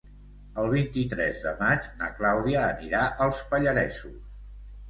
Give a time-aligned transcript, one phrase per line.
[0.61, 4.21] El vint-i-tres de maig na Clàudia anirà als Pallaresos.